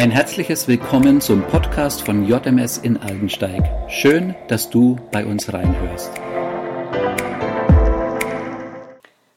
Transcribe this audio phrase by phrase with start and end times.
[0.00, 3.62] Ein herzliches Willkommen zum Podcast von JMS in Aldensteig.
[3.90, 6.10] Schön, dass du bei uns reinhörst.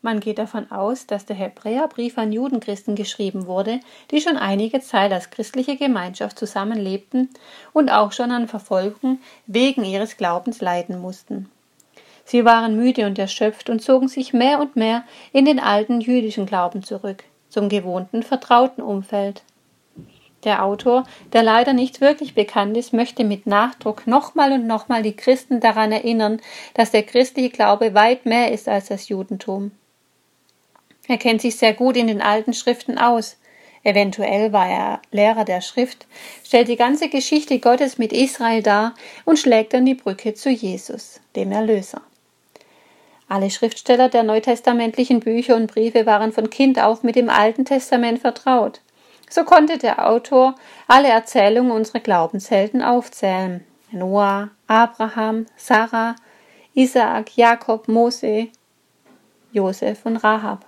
[0.00, 3.80] Man geht davon aus, dass der Hebräerbrief an Judenchristen geschrieben wurde,
[4.10, 7.28] die schon einige Zeit als christliche Gemeinschaft zusammenlebten
[7.74, 11.50] und auch schon an Verfolgung wegen ihres Glaubens leiden mussten.
[12.24, 15.04] Sie waren müde und erschöpft und zogen sich mehr und mehr
[15.34, 19.42] in den alten jüdischen Glauben zurück, zum gewohnten, vertrauten Umfeld.
[20.44, 25.16] Der Autor, der leider nicht wirklich bekannt ist, möchte mit Nachdruck nochmal und nochmal die
[25.16, 26.40] Christen daran erinnern,
[26.74, 29.72] dass der christliche Glaube weit mehr ist als das Judentum.
[31.08, 33.38] Er kennt sich sehr gut in den alten Schriften aus.
[33.82, 36.06] Eventuell war er Lehrer der Schrift,
[36.44, 41.20] stellt die ganze Geschichte Gottes mit Israel dar und schlägt dann die Brücke zu Jesus,
[41.36, 42.02] dem Erlöser.
[43.28, 48.20] Alle Schriftsteller der neutestamentlichen Bücher und Briefe waren von Kind auf mit dem Alten Testament
[48.20, 48.80] vertraut.
[49.28, 50.54] So konnte der Autor
[50.86, 53.64] alle Erzählungen unserer Glaubenshelden aufzählen.
[53.90, 56.16] Noah, Abraham, Sarah,
[56.74, 58.48] Isaak, Jakob, Mose,
[59.52, 60.66] Josef und Rahab.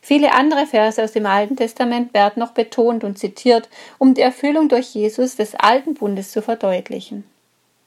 [0.00, 4.68] Viele andere Verse aus dem Alten Testament werden noch betont und zitiert, um die Erfüllung
[4.68, 7.24] durch Jesus des alten Bundes zu verdeutlichen.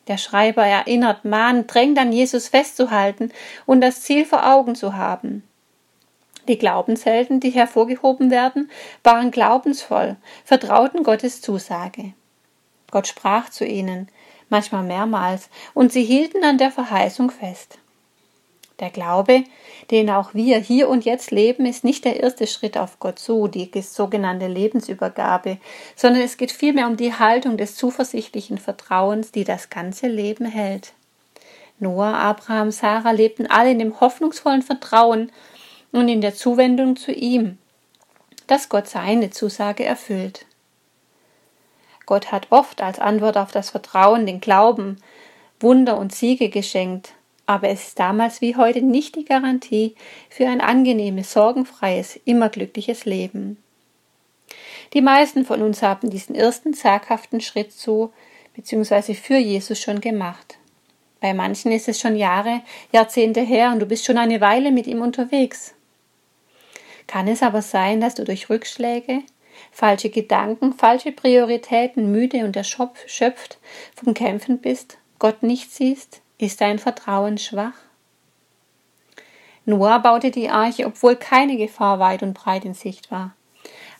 [0.08, 3.32] Der Schreiber erinnert, mahnt, drängt an Jesus festzuhalten
[3.66, 5.44] und das Ziel vor Augen zu haben.
[6.48, 8.70] Die Glaubenshelden, die hervorgehoben werden,
[9.04, 12.14] waren glaubensvoll, vertrauten Gottes Zusage.
[12.90, 14.08] Gott sprach zu ihnen,
[14.50, 17.80] manchmal mehrmals, und sie hielten an der Verheißung fest.
[18.80, 19.44] Der Glaube,
[19.90, 23.48] den auch wir hier und jetzt leben, ist nicht der erste Schritt auf Gott zu,
[23.48, 25.58] die sogenannte Lebensübergabe,
[25.96, 30.94] sondern es geht vielmehr um die Haltung des zuversichtlichen Vertrauens, die das ganze Leben hält.
[31.80, 35.32] Noah, Abraham, Sarah lebten alle in dem hoffnungsvollen Vertrauen,
[35.92, 37.58] und in der Zuwendung zu ihm,
[38.48, 40.46] dass Gott seine Zusage erfüllt.
[42.06, 44.98] Gott hat oft als Antwort auf das Vertrauen den Glauben,
[45.60, 47.14] Wunder und Siege geschenkt,
[47.46, 49.96] aber es ist damals wie heute nicht die Garantie
[50.30, 53.58] für ein angenehmes, sorgenfreies, immer glückliches Leben.
[54.94, 58.14] Die meisten von uns haben diesen ersten zaghaften Schritt zu
[58.56, 59.14] bzw.
[59.14, 60.58] für Jesus schon gemacht.
[61.20, 62.62] Bei manchen ist es schon Jahre,
[62.92, 65.74] Jahrzehnte her und du bist schon eine Weile mit ihm unterwegs.
[67.08, 69.24] Kann es aber sein, dass du durch Rückschläge,
[69.72, 73.58] falsche Gedanken, falsche Prioritäten müde und erschöpft
[73.96, 77.74] vom Kämpfen bist, Gott nicht siehst, ist dein Vertrauen schwach?
[79.66, 83.34] Noah baute die Arche, obwohl keine Gefahr weit und breit in Sicht war.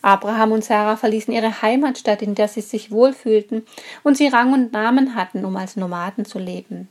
[0.00, 3.66] Abraham und Sarah verließen ihre Heimatstadt, in der sie sich wohlfühlten
[4.04, 6.88] und sie Rang und Namen hatten, um als Nomaden zu leben.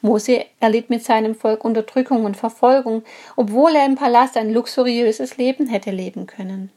[0.00, 3.02] Mose erlitt mit seinem Volk Unterdrückung und Verfolgung,
[3.36, 6.70] obwohl er im Palast ein luxuriöses Leben hätte leben können.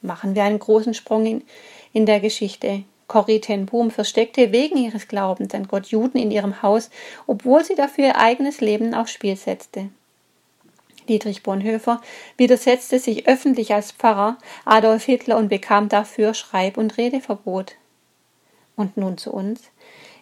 [0.00, 1.42] Machen wir einen großen Sprung in,
[1.92, 2.84] in der Geschichte.
[3.06, 6.90] Corrie ten Boom versteckte wegen ihres Glaubens an Gott Juden in ihrem Haus,
[7.26, 9.90] obwohl sie dafür ihr eigenes Leben aufs Spiel setzte.
[11.08, 12.00] Dietrich Bonhoeffer
[12.36, 17.76] widersetzte sich öffentlich als Pfarrer Adolf Hitler und bekam dafür Schreib- und Redeverbot.
[18.76, 19.60] Und nun zu uns.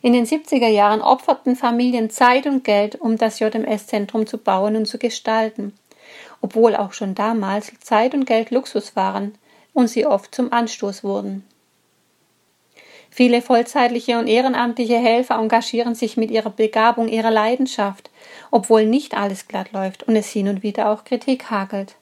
[0.02, 4.86] In den 70er Jahren opferten Familien Zeit und Geld, um das JMS-Zentrum zu bauen und
[4.86, 5.74] zu gestalten,
[6.40, 9.34] obwohl auch schon damals Zeit und Geld Luxus waren
[9.74, 11.44] und sie oft zum Anstoß wurden.
[13.10, 18.08] Viele vollzeitliche und ehrenamtliche Helfer engagieren sich mit ihrer Begabung, ihrer Leidenschaft,
[18.50, 21.96] obwohl nicht alles glatt läuft und es hin und wieder auch Kritik hagelt.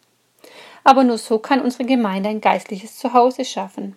[0.84, 3.96] Aber nur so kann unsere Gemeinde ein geistliches Zuhause schaffen.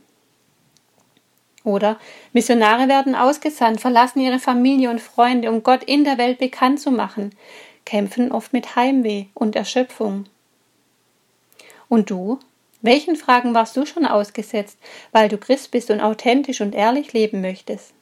[1.63, 1.99] Oder
[2.33, 6.91] Missionare werden ausgesandt, verlassen ihre Familie und Freunde, um Gott in der Welt bekannt zu
[6.91, 7.35] machen,
[7.85, 10.25] kämpfen oft mit Heimweh und Erschöpfung.
[11.87, 12.39] Und du?
[12.83, 14.79] Welchen Fragen warst du schon ausgesetzt,
[15.11, 17.93] weil du Christ bist und authentisch und ehrlich leben möchtest?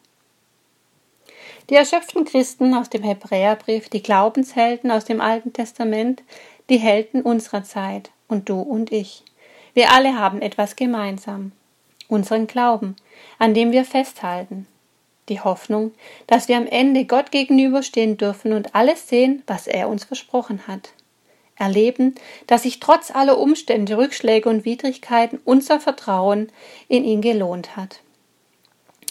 [1.69, 6.23] Die erschöpften Christen aus dem Hebräerbrief, die Glaubenshelden aus dem Alten Testament,
[6.69, 9.23] die Helden unserer Zeit und du und ich.
[9.73, 11.51] Wir alle haben etwas gemeinsam
[12.09, 12.97] unseren Glauben,
[13.37, 14.67] an dem wir festhalten,
[15.29, 15.93] die Hoffnung,
[16.27, 20.89] dass wir am Ende Gott gegenüberstehen dürfen und alles sehen, was er uns versprochen hat.
[21.55, 22.15] Erleben,
[22.47, 26.51] dass sich trotz aller Umstände, Rückschläge und Widrigkeiten unser Vertrauen
[26.87, 27.99] in ihn gelohnt hat.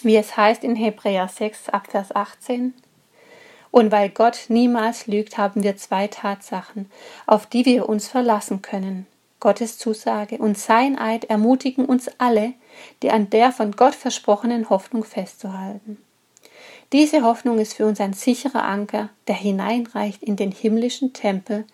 [0.01, 2.73] Wie es heißt in Hebräer 6 ab Vers 18.
[3.71, 6.89] Und weil Gott niemals lügt, haben wir zwei Tatsachen,
[7.27, 9.05] auf die wir uns verlassen können.
[9.39, 12.53] Gottes Zusage und sein Eid ermutigen uns alle,
[13.01, 15.97] die an der von Gott versprochenen Hoffnung festzuhalten.
[16.91, 21.65] Diese Hoffnung ist für uns ein sicherer Anker, der hineinreicht in den himmlischen Tempel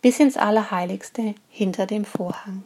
[0.00, 2.64] bis ins Allerheiligste hinter dem Vorhang.